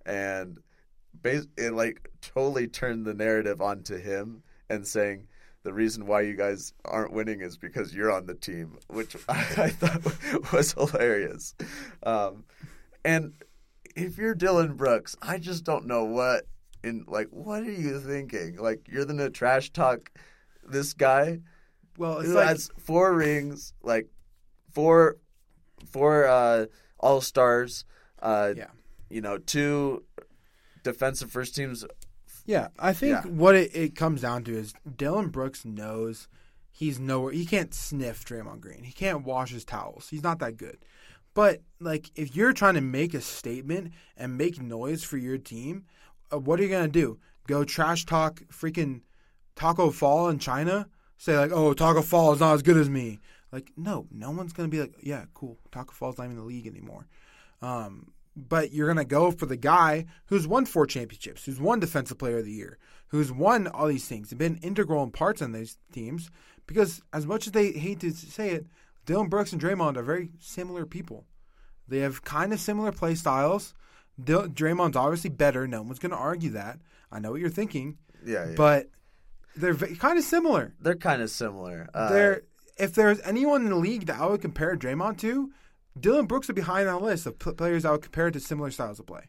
[0.05, 0.59] and
[1.13, 5.27] bas- it like totally turned the narrative onto him and saying.
[5.63, 9.69] The reason why you guys aren't winning is because you're on the team, which I,
[9.69, 11.55] thought was hilarious.
[12.03, 12.43] Um,
[13.05, 13.33] and
[13.95, 16.47] if you're Dillon Brooks, I just don't know what
[16.83, 18.57] in like what are you thinking?
[18.57, 20.11] Like you're gonna trash talk
[20.67, 21.39] this guy
[21.97, 24.09] Well, it's who like has four rings, like
[24.73, 25.17] four
[25.89, 26.65] four uh,
[26.99, 27.85] all stars,
[28.21, 28.67] uh, Yeah.
[29.09, 30.03] you know, two
[30.83, 31.85] defensive first teams.
[32.45, 33.31] Yeah, I think Yeah.
[33.31, 36.27] what it, it comes down to is Dillon Brooks knows
[36.71, 37.31] he's nowhere.
[37.31, 38.83] He can't sniff Draymond Green.
[38.83, 40.09] He can't wash his towels.
[40.09, 40.77] He's not that good.
[41.33, 45.85] But like, if you're trying to make a statement and make noise for your team,
[46.31, 47.17] uh, what are you gonna do?
[47.47, 49.01] Go trash talk freaking
[49.55, 50.87] Tacko Fall in China?
[51.17, 53.19] Say like, oh, Tacko Fall is not as good as me.
[53.51, 55.57] Like, no, no one's gonna be like, yeah, cool.
[55.71, 57.07] Tacko Fall's not even in the league anymore.
[57.61, 61.79] Um, but you're going to go for the guy who's won four championships, who's won
[61.79, 62.77] Defensive Player of the Year,
[63.09, 66.29] who's won all these things and been integral in parts on these teams.
[66.65, 68.65] Because as much as they hate to say it,
[69.05, 71.25] Dillon Brooks and Draymond are very similar people.
[71.87, 73.73] They have kind of similar play styles.
[74.23, 75.67] Dil- Draymond's obviously better.
[75.67, 76.79] No one's going to argue that.
[77.11, 78.55] I know what you're thinking, Yeah, yeah.
[78.55, 78.89] but
[79.55, 80.73] they're v- kind of similar.
[80.79, 81.89] they're kind of similar.
[81.93, 82.41] Uh, They're
[82.77, 85.51] if there's anyone in the league that I would compare Draymond to,
[85.99, 88.71] Dillon Brooks would be high on that list of players I would compare to similar
[88.71, 89.25] styles of play.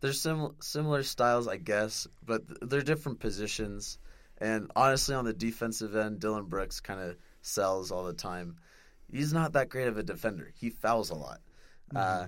[0.00, 3.98] they're sim- similar styles, I guess, but th- they're different positions.
[4.38, 8.56] And honestly, on the defensive end, Dillon Brooks kind of sells all the time.
[9.12, 10.50] He's not that great of a defender.
[10.56, 11.40] He fouls a lot.
[11.94, 12.26] Uh,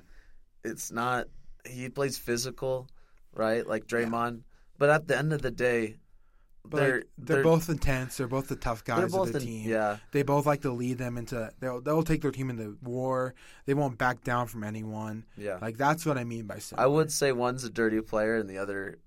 [0.64, 1.28] it's not.
[1.64, 2.88] He plays physical,
[3.34, 4.42] right, like Draymond.
[4.78, 5.96] But at the end of the day,
[6.64, 8.16] But they're like, they're, both intense.
[8.16, 9.68] They're both the tough guys of the in- team.
[9.68, 11.50] Yeah, They both like to lead them into.
[11.60, 13.34] They'll they'll take their team into war.
[13.66, 15.24] They won't back down from anyone.
[15.36, 15.58] yeah.
[15.60, 16.84] Like that's what I mean by similar.
[16.84, 18.98] I would say one's a dirty player and the other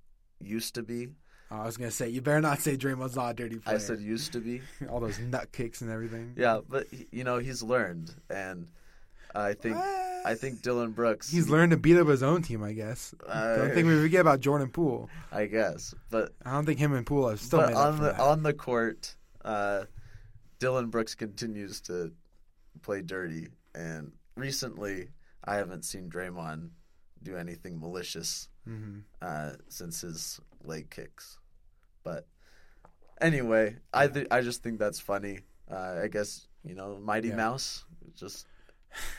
[0.42, 1.08] used to be.
[1.52, 3.76] Oh, I was gonna say you better not say Draymond's not a dirty player.
[3.76, 4.62] I said used to be.
[4.90, 6.34] all those nut kicks and everything.
[6.36, 8.68] Yeah, but you know he's learned, and
[9.36, 11.30] I think I think Dillon Brooks.
[11.30, 12.64] He's learned to beat up his own team.
[12.64, 13.14] I guess.
[13.28, 15.10] Uh, don't think we forget about Jordan Poole.
[15.32, 18.20] I guess, but I don't think him and Poole have still but on the that.
[18.20, 19.84] on the court, uh,
[20.60, 22.12] Dillon Brooks continues to
[22.82, 25.10] play dirty, and recently
[25.44, 26.70] I haven't seen Draymond
[27.22, 31.38] do anything malicious hmm uh, since his leg kicks.
[32.04, 32.26] But
[33.22, 35.40] anyway, I th- I just think that's funny.
[35.70, 37.36] Uh, I guess you know, Mighty Yeah.
[37.36, 38.48] Mouse, just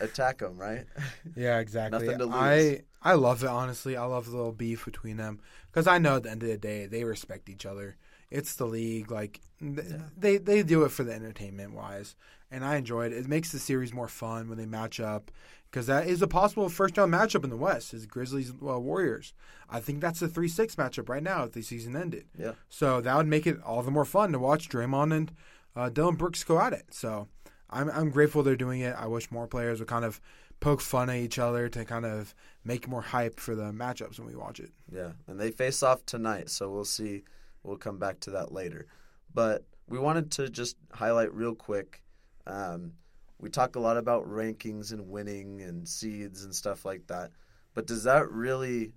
[0.01, 0.85] attack them, right?
[1.37, 1.99] Yeah, exactly.
[2.07, 2.35] Nothing to lose.
[2.35, 3.97] I I love it honestly.
[3.97, 6.57] I love the little beef between them because I know at the end of the
[6.57, 7.97] day they respect each other.
[8.31, 9.97] It's the league, like th- Yeah.
[10.17, 12.17] they they do it for the entertainment wise,
[12.51, 13.13] and I enjoy it.
[13.13, 15.31] It makes the series more fun when they match up
[15.71, 19.33] because that is a possible first round matchup in the West is Grizzlies uh, Warriors.
[19.69, 22.25] I think that's a three six matchup right now if the season ended.
[22.39, 22.53] Yeah.
[22.69, 25.33] So that would make it all the more fun to watch Draymond and
[25.77, 26.87] uh, Dillon Brooks go at it.
[26.91, 27.29] So
[27.71, 28.95] I'm I'm grateful they're doing it.
[28.99, 30.21] I wish more players would kind of
[30.61, 34.29] poke fun at each other to kind of make more hype for the matchups when
[34.29, 34.71] we watch it.
[34.91, 37.25] Yeah, and they face off tonight, so we'll see.
[37.63, 38.87] We'll come back to that later.
[39.35, 42.03] But we wanted to just highlight real quick.
[42.47, 42.93] Um,
[43.39, 47.33] we talk a lot about rankings and winning and seeds and stuff like that.
[47.75, 48.93] But does that really,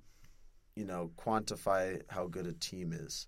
[0.76, 3.28] you know, quantify how good a team is?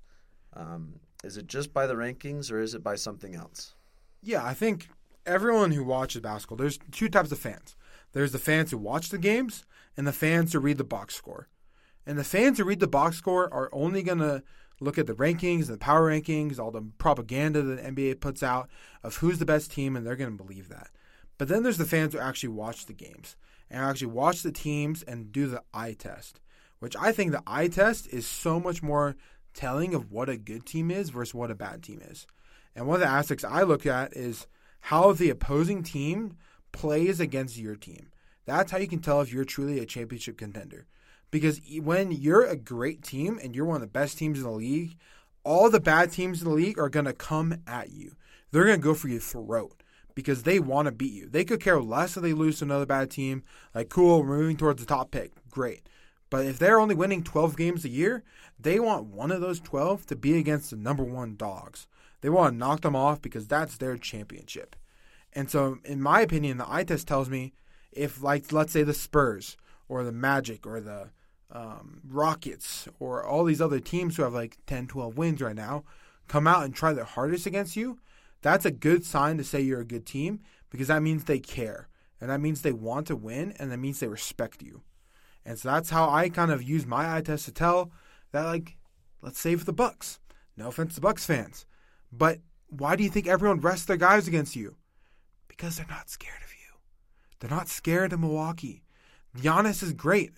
[0.54, 3.76] Um, is it just by the rankings or is it by something else?
[4.22, 4.88] Yeah, I think
[5.26, 7.76] everyone who watches basketball, there's two types of fans.
[8.14, 9.66] There's the fans who watch the games
[9.98, 11.48] and the fans who read the box score.
[12.06, 14.44] And the fans who read the box score are only going to
[14.80, 18.70] look at the rankings, the power rankings, all the propaganda that the NBA puts out
[19.04, 20.90] of who's the best team, and they're going to believe that.
[21.38, 23.36] But then there's the fans who actually watch the games
[23.70, 26.40] and actually watch the teams and do the eye test,
[26.80, 29.16] which I think the eye test is so much more
[29.54, 32.26] telling of what a good team is versus what a bad team is.
[32.76, 34.48] And one of the aspects I look at is
[34.82, 36.38] how the opposing team
[36.72, 38.12] plays against your team.
[38.46, 40.88] That's how you can tell if you're truly a championship contender.
[41.30, 44.52] Because when you're a great team and you're one of the best teams in the
[44.52, 44.98] league,
[45.44, 48.16] all the bad teams in the league are going to come at you.
[48.52, 49.82] They're going to go for your throat
[50.14, 51.30] because they want to beat you.
[51.30, 53.44] They could care less if they lose to another bad team.
[53.74, 55.32] Like, cool, we're moving towards the top pick.
[55.50, 55.88] Great.
[56.30, 58.24] But if they're only winning 12 games a year,
[58.60, 61.88] they want one of those 12 to be against the number one dogs.
[62.22, 64.76] They want to knock them off because that's their championship.
[65.34, 67.54] And so, in my opinion, the eye test tells me
[67.92, 69.58] if, like, let's say the Spurs
[69.88, 71.10] or the Magic or the
[71.52, 75.84] um, Rockets or all these other teams who have like 10, 12 wins right now
[76.28, 78.00] come out and try their hardest against you,
[78.42, 81.90] that's a good sign to say you're a good team because that means they care
[82.20, 84.82] and that means they want to win and that means they respect you.
[85.46, 87.92] And so that's how I kind of use my eye test to tell
[88.32, 88.78] that like
[89.22, 90.20] let's save the Bucks.
[90.56, 91.66] No offense to Bucks fans,
[92.12, 94.76] but why do you think everyone rests their guys against you?
[95.48, 96.78] Because they're not scared of you.
[97.40, 98.84] They're not scared of Milwaukee.
[99.38, 100.32] Giannis is great.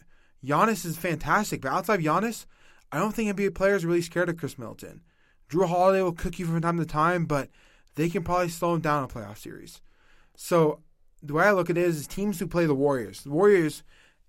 [0.45, 2.45] Giannis is fantastic, but outside of Giannis,
[2.91, 5.01] I don't think NBA players are really scared of Khris Middleton.
[5.49, 7.49] Jrue Holiday will cook you from time to time, but
[7.95, 9.81] they can probably slow him down in a playoff series.
[10.35, 10.79] So
[11.21, 13.21] the way I look at it is, is teams who play the Warriors.
[13.21, 13.83] The Warriors,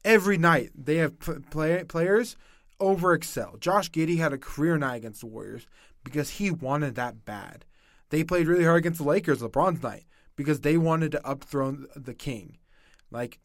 [0.04, 1.18] every night, they have
[1.50, 2.36] play, players
[2.80, 3.56] over excel.
[3.58, 5.66] Josh Giddey had a career night against the Warriors
[6.04, 7.64] because he wanted that bad.
[8.10, 10.04] They played really hard against the Lakers, LeBron's night,
[10.36, 12.58] because they wanted to upthrone the king.
[13.10, 13.40] Like,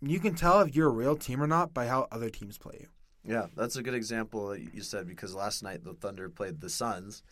[0.00, 2.78] you can tell if you're a real team or not by how other teams play
[2.80, 2.86] you.
[3.26, 6.68] Yeah, that's a good example that you said because last night the Thunder played the
[6.68, 7.22] Suns,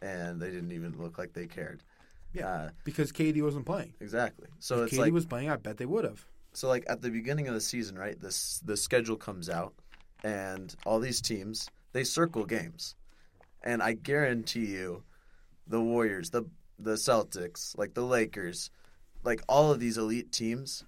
[0.00, 1.82] and they didn't even look like they cared.
[2.32, 3.92] Yeah, uh, because KD wasn't playing.
[4.00, 4.48] Exactly.
[4.58, 6.24] So if KD like was playing, I bet they would have.
[6.54, 8.18] So like at the beginning of the season, right?
[8.18, 9.74] This the schedule comes out,
[10.24, 12.94] and all these teams they circle games,
[13.64, 15.04] and I guarantee you,
[15.66, 16.44] the Warriors, the
[16.78, 18.70] the Celtics, like the Lakers,
[19.24, 20.84] like all of these elite teams,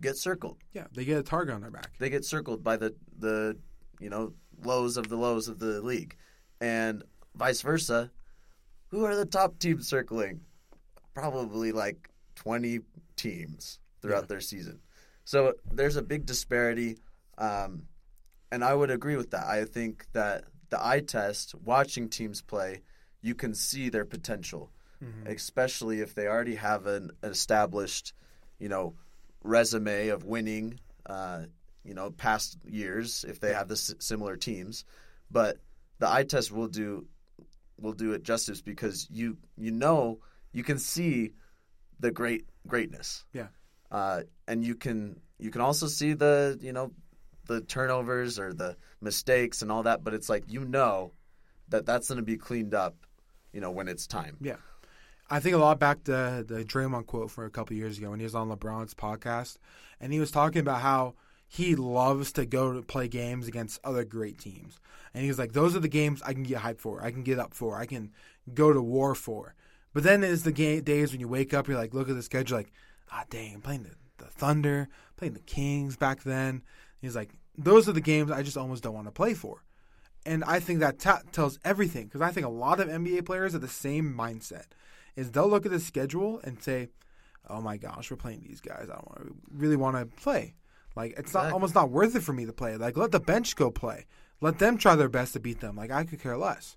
[0.00, 0.58] get circled.
[0.72, 1.92] Yeah, they get a target on their back.
[1.98, 3.56] They get circled by the the
[4.00, 4.32] you know
[4.64, 6.16] lows of the lows of the league,
[6.60, 7.02] and
[7.34, 8.10] vice versa.
[8.88, 10.40] Who are the top teams circling?
[11.14, 12.80] Probably like twenty
[13.16, 14.26] teams throughout yeah.
[14.26, 14.80] their season.
[15.24, 16.98] So there's a big disparity,
[17.38, 17.84] um,
[18.50, 19.46] and I would agree with that.
[19.46, 22.82] I think that the eye test, watching teams play,
[23.20, 24.70] you can see their potential,
[25.02, 25.26] mm-hmm.
[25.26, 28.14] especially if they already have an established,
[28.58, 28.94] you know,
[29.42, 31.42] resume of winning, uh,
[31.84, 34.84] you know, past years if they have the s- similar teams.
[35.30, 35.58] But
[35.98, 37.06] the eye test will do
[37.78, 40.18] will do it justice because you you know
[40.52, 41.32] you can see
[41.98, 43.24] the great greatness.
[43.32, 43.48] Yeah.
[43.90, 46.92] Uh, and you can you can also see the you know
[47.50, 51.12] the turnovers or the mistakes and all that, but it's like you know
[51.68, 52.96] that that's going to be cleaned up,
[53.52, 54.36] you know, when it's time.
[54.40, 54.56] Yeah.
[55.28, 58.18] I think a lot back to the Draymond quote from a couple years ago when
[58.18, 59.58] he was on LeBron's podcast,
[60.00, 61.14] and he was talking about how
[61.46, 64.80] he loves to go to play games against other great teams,
[65.14, 67.22] and he was like, "Those are the games I can get hyped for, I can
[67.22, 68.12] get up for, I can
[68.54, 69.54] go to war for."
[69.92, 72.22] But then there's the game, days when you wake up, you're like, look at the
[72.22, 72.72] schedule, like,
[73.10, 76.62] ah, dang, I'm playing the, the Thunder, playing the Kings back then.
[77.00, 77.30] He's like,
[77.64, 79.62] those are the games I just almost don't want to play for.
[80.26, 83.54] And I think that t- tells everything because I think a lot of NBA players
[83.54, 84.66] are the same mindset
[85.16, 86.88] is they'll look at the schedule and say,
[87.48, 88.88] "Oh my gosh, we're playing these guys.
[88.90, 90.54] I don't wanna, really want to play.
[90.94, 91.48] Like it's exactly.
[91.48, 92.76] not almost not worth it for me to play.
[92.76, 94.06] Like let the bench go play.
[94.40, 95.76] Let them try their best to beat them.
[95.76, 96.76] Like I could care less."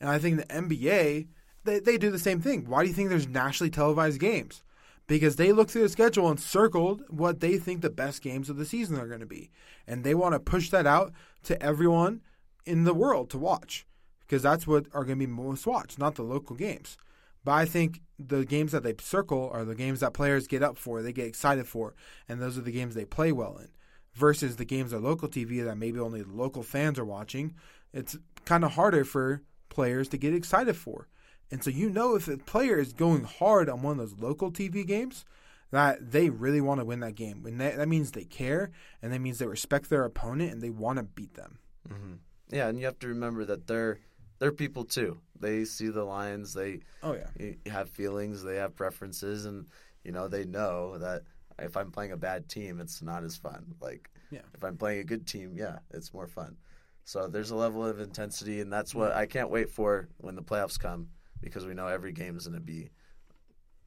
[0.00, 1.28] And I think the NBA
[1.64, 2.66] they they do the same thing.
[2.66, 4.62] Why do you think there's nationally televised games?
[5.06, 8.56] Because they look through the schedule and circled what they think the best games of
[8.56, 9.50] the season are going to be,
[9.86, 11.12] and they want to push that out
[11.44, 12.22] to everyone
[12.64, 13.86] in the world to watch
[14.26, 16.96] because that's what are going to be most watched, not the local games.
[17.44, 20.76] But I think the games that they circle are the games that players get up
[20.76, 21.94] for, they get excited for,
[22.28, 23.68] and those are the games they play well in.
[24.14, 27.54] Versus the games on local TV that maybe only local fans are watching,
[27.92, 31.06] it's kind of harder for players to get excited for.
[31.50, 34.50] And so you know if a player is going hard on one of those local
[34.50, 35.24] TV games,
[35.70, 37.44] that they really want to win that game.
[37.46, 38.70] And that, that means they care,
[39.02, 41.58] and that means they respect their opponent and they want to beat them.
[41.88, 42.14] Mm-hmm.
[42.50, 43.98] Yeah, and you have to remember that they're
[44.38, 45.18] they're people too.
[45.38, 46.54] They see the lines.
[46.54, 48.42] They oh yeah have feelings.
[48.42, 49.66] They have preferences, and
[50.04, 51.22] you know they know that
[51.58, 53.74] if I'm playing a bad team, it's not as fun.
[53.80, 54.42] Like yeah.
[54.54, 56.56] if I'm playing a good team, yeah, it's more fun.
[57.04, 60.42] So there's a level of intensity, and that's what I can't wait for when the
[60.42, 61.08] playoffs come
[61.40, 62.90] because we know every game is going to be,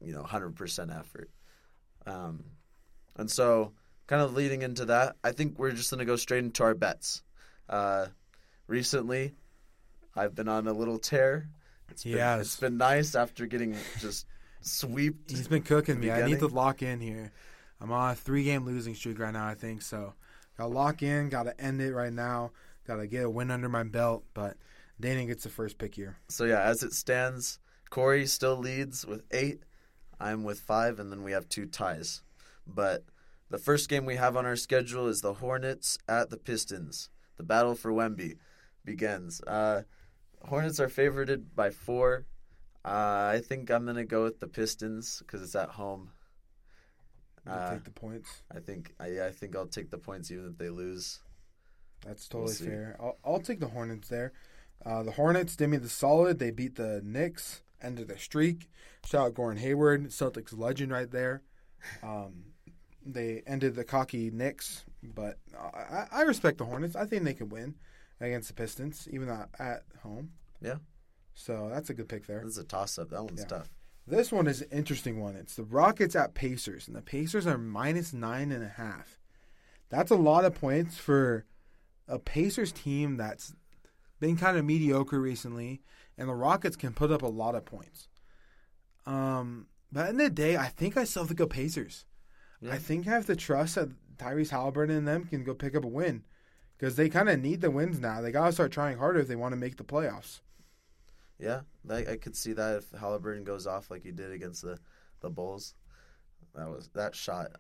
[0.01, 1.29] you know, 100% effort.
[2.05, 2.43] Um,
[3.17, 3.73] and so,
[4.07, 6.73] kind of leading into that, I think we're just going to go straight into our
[6.73, 7.23] bets.
[7.67, 8.07] Uh,
[8.67, 9.33] recently,
[10.15, 11.49] I've been on a little tear,
[11.89, 12.47] It's been, has.
[12.47, 14.25] It's been nice after getting just
[14.61, 15.29] swept.
[15.29, 16.11] He's been cooking me.
[16.11, 17.31] I need to lock in here.
[17.81, 19.81] I'm on a three game losing streak right now, I think.
[19.81, 20.13] So,
[20.57, 22.51] got to lock in, got to end it right now.
[22.87, 24.23] Got to get a win under my belt.
[24.33, 24.57] But
[24.99, 26.17] Dana gets the first pick here.
[26.27, 27.59] So yeah, as it stands,
[27.89, 29.63] Corey still leads with eight.
[30.19, 32.21] I'm with five, and then we have two ties.
[32.67, 33.05] But
[33.49, 37.09] the first game we have on our schedule is the Hornets at the Pistons.
[37.37, 38.37] The battle for Wemby
[38.83, 39.41] begins.
[39.41, 39.83] Uh,
[40.41, 42.25] Hornets are favorited by four.
[42.83, 46.11] Uh, I think I'm gonna go with the Pistons because it's at home.
[47.47, 48.43] Uh, take the points.
[48.53, 51.19] I think I, I think I'll take the points even if they lose.
[52.05, 52.97] That's we'll totally fair.
[52.99, 54.33] I'll, I'll take the Hornets there.
[54.85, 56.39] Uh, the Hornets did me the solid.
[56.39, 58.69] They beat the Knicks, ended their streak.
[59.05, 61.41] Shout out Gordon Hayward, Celtics legend right there.
[62.03, 62.45] Um,
[63.05, 66.95] they ended the cocky Knicks, but I, I respect the Hornets.
[66.95, 67.75] I think they can win
[68.19, 70.31] against the Pistons, even at, at home.
[70.61, 70.75] Yeah.
[71.33, 72.41] So that's a good pick there.
[72.43, 73.09] This is a toss up.
[73.09, 73.47] That one's Yeah.
[73.47, 73.69] tough.
[74.05, 75.35] This one is an interesting one.
[75.35, 79.19] It's the Rockets at Pacers, and the Pacers are minus nine and a half.
[79.89, 81.45] That's a lot of points for
[82.07, 83.53] a Pacers team that's
[84.19, 85.81] been kind of mediocre recently,
[86.17, 88.07] and the Rockets can put up a lot of points.
[89.05, 92.05] Um, but in the day, I think I still have to go Pacers.
[92.61, 92.73] Yeah.
[92.73, 95.85] I think I have to trust that Tyrese Halliburton and them can go pick up
[95.85, 96.23] a win
[96.77, 98.21] because they kind of need the wins now.
[98.21, 100.41] They got to start trying harder if they want to make the playoffs.
[101.39, 104.77] Yeah, I, I could see that if Halliburton goes off like he did against the,
[105.21, 105.73] the Bulls.
[106.53, 107.51] That was that shot.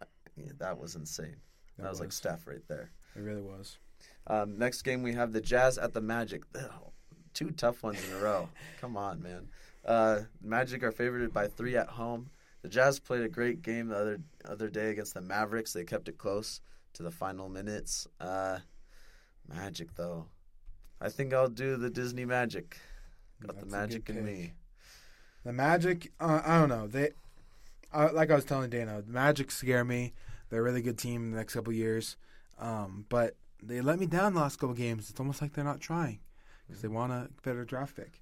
[0.57, 1.37] that was insane.
[1.77, 2.15] That, That was, like was.
[2.15, 2.91] Steph right there.
[3.15, 3.77] It really was.
[4.27, 6.43] Um, next game we have the Jazz at the Magic.
[6.55, 6.71] Ugh,
[7.33, 8.49] two tough ones in a row.
[8.81, 9.47] Come on, man.
[9.85, 12.29] Uh, Magic are favored by three at home.
[12.61, 15.73] The Jazz played a great game the other other day against the Mavericks.
[15.73, 16.61] They kept it close
[16.93, 18.07] to the final minutes.
[18.19, 18.59] Uh,
[19.47, 20.25] Magic though,
[21.01, 22.77] I think I'll do the Disney Magic.
[23.41, 24.53] Got That's the Magic in me.
[25.45, 26.87] The Magic, uh, I don't know.
[26.87, 27.11] They,
[27.93, 30.13] uh, like I was telling Dana, the Magic scare me.
[30.49, 32.17] They're a really good team in the next couple years,
[32.59, 35.09] um, but they let me down the last couple games.
[35.09, 36.19] It's almost like they're not trying
[36.67, 38.13] because they want a better draft pick.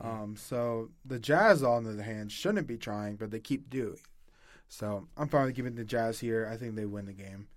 [0.00, 3.96] Um, so the Jazz, on the other hand, shouldn't be trying, but they keep doing.
[4.68, 6.48] So I'm probably giving the Jazz here.
[6.50, 7.48] I think they win the game.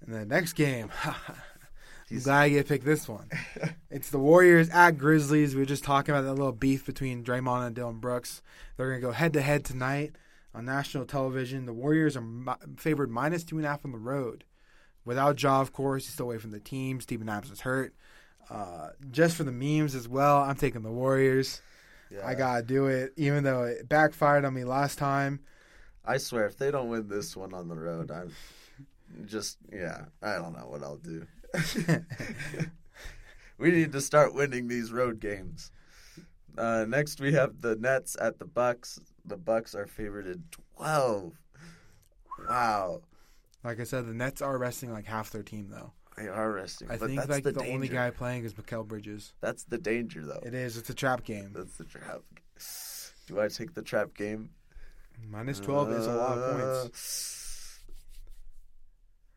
[0.00, 3.28] And the next game, I'm glad I get to pick this one.
[3.94, 5.54] It's the Warriors at Grizzlies.
[5.54, 8.40] We were just talking about that little beef between Draymond and Dillon Brooks.
[8.76, 10.16] They're going to go head to head tonight
[10.54, 11.66] on national television.
[11.66, 14.44] The Warriors are mi- favored minus two and a half on the road.
[15.04, 17.00] Without Ja, of course, he's still away from the team.
[17.00, 17.94] Steven Adams is hurt.
[18.50, 21.60] Uh, just for the memes as well, I'm taking the Warriors.
[22.10, 22.26] Yeah.
[22.26, 25.40] I gotta do it, even though it backfired on me last time.
[26.04, 28.32] I swear, if they don't win this one on the road, I'm
[29.26, 30.04] just yeah.
[30.22, 31.26] I don't know what I'll do.
[33.58, 35.70] we need to start winning these road games.
[36.58, 38.98] Uh, next, we have the Nets at the Bucks.
[39.24, 40.44] The Bucks are favored in
[40.76, 41.32] twelve.
[42.48, 43.02] Wow,
[43.64, 45.92] like I said, the Nets are resting like half their team though.
[46.16, 46.90] they are resting.
[46.90, 49.32] I but think that's like the, the, only guy playing is Mikal Bridges.
[49.40, 50.40] That's the danger, though.
[50.44, 50.76] It is.
[50.76, 51.52] It's a trap game.
[51.54, 52.20] That's the trap.
[53.28, 54.50] Do I take the trap game?
[55.30, 57.78] Minus twelve is a lot of Uh, points.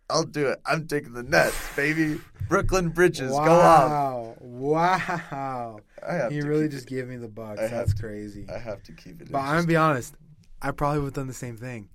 [0.10, 0.60] I'll do it.
[0.66, 2.20] I'm taking the Nets, baby.
[2.48, 4.38] Brooklyn Bridges, go off.
[4.40, 5.80] Wow!
[6.00, 6.30] Wow!
[6.30, 6.90] He really just it.
[6.90, 7.60] gave me the Bucks.
[7.60, 8.02] That's to.
[8.02, 8.46] crazy.
[8.54, 9.32] I have to keep it.
[9.32, 10.14] But I'm gonna be honest.
[10.62, 11.90] I probably would have done the same thing.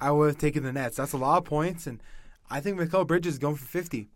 [0.00, 0.96] I would have taken the Nets.
[0.96, 2.02] That's a lot of points, and
[2.50, 4.08] I think Mikal Bridges is going for fifty.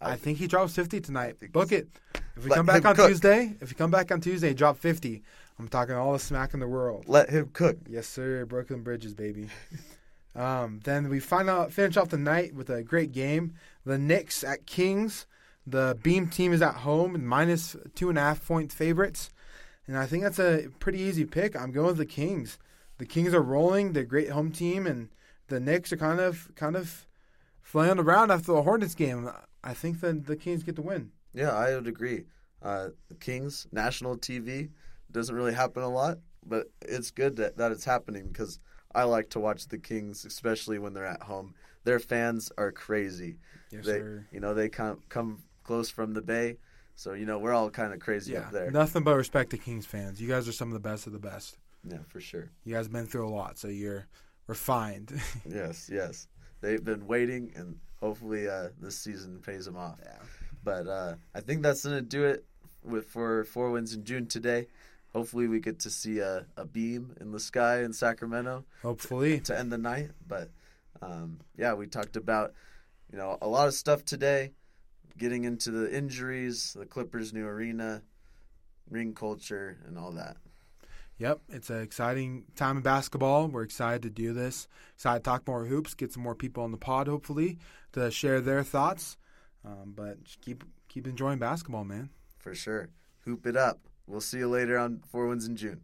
[0.00, 1.36] I, I think he drops fifty tonight.
[1.52, 1.88] Book it.
[2.36, 3.08] If we come back on cook.
[3.08, 5.22] Tuesday, if you come back on Tuesday, drop fifty.
[5.58, 7.04] I'm talking all the smack in the world.
[7.06, 7.76] Let him cook.
[7.86, 8.46] Yes, sir.
[8.46, 9.48] Brooklyn Bridges, baby.
[10.34, 13.52] um, then we find out, finish off the night with a great game.
[13.84, 15.26] The Knicks at Kings.
[15.66, 19.30] The Beam team is at home, minus two and a half point favorites.
[19.86, 21.54] And I think that's a pretty easy pick.
[21.54, 22.58] I'm going with the Kings.
[22.96, 23.92] The Kings are rolling.
[23.92, 25.10] They're a great home team, and
[25.50, 27.06] the Knicks are kind of kind of
[27.60, 29.28] flying around after the Hornets game.
[29.62, 31.12] I think that the Kings get the win.
[31.34, 32.24] Yeah, I would agree.
[32.62, 34.70] Uh, the Kings national TV
[35.12, 38.58] doesn't really happen a lot, but it's good that, that it's happening because
[38.94, 41.54] I like to watch the Kings, especially when they're at home.
[41.84, 43.36] Their fans are crazy.
[43.70, 44.26] Yes, they, sir.
[44.32, 46.56] you know, they come come close from the Bay,
[46.96, 48.70] so you know we're all kind of crazy Yeah, up there.
[48.70, 50.20] nothing but respect to Kings fans.
[50.20, 51.56] You guys are some of the best of the best.
[51.88, 52.50] Yeah, for sure.
[52.64, 54.06] You guys been through a lot, so you're
[54.50, 55.12] refined.
[55.48, 56.26] Yes, yes.
[56.60, 59.98] They've been waiting, and hopefully uh, this season pays them off.
[60.02, 60.18] Yeah.
[60.64, 62.44] But uh, I think that's gonna do it
[62.84, 64.66] with for four wins in June today.
[65.14, 69.58] Hopefully, we get to see a, a beam in the sky in Sacramento Hopefully, to
[69.58, 70.10] end the night.
[70.26, 70.50] But
[71.00, 72.52] um, yeah, we talked about
[73.10, 74.52] you know a lot of stuff today,
[75.16, 78.02] getting into the injuries, the Clippers' new arena,
[78.90, 80.36] ring culture, and all that.
[81.20, 83.48] Yep, it's an exciting time in basketball.
[83.48, 84.66] We're excited to do this.
[84.94, 87.58] Excited to talk more hoops, get some more people on the pod, hopefully,
[87.92, 89.18] to share their thoughts.
[89.62, 92.08] Um, but just keep keep enjoying basketball, man.
[92.38, 92.88] For sure.
[93.26, 93.80] Hoop it up.
[94.06, 95.82] We'll see you later on Four Wins in June.